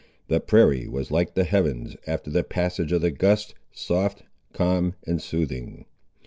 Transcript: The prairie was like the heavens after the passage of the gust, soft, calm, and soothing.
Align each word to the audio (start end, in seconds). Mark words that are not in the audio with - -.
The 0.29 0.39
prairie 0.39 0.87
was 0.87 1.11
like 1.11 1.35
the 1.35 1.43
heavens 1.43 1.95
after 2.07 2.31
the 2.31 2.43
passage 2.43 2.91
of 2.91 3.01
the 3.03 3.11
gust, 3.11 3.53
soft, 3.71 4.23
calm, 4.51 4.95
and 5.05 5.21
soothing. 5.21 5.85